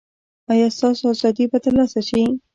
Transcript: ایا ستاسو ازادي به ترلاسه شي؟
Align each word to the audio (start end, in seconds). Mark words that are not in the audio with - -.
ایا 0.51 0.67
ستاسو 0.77 1.03
ازادي 1.13 1.45
به 1.51 1.57
ترلاسه 1.65 2.01
شي؟ 2.09 2.21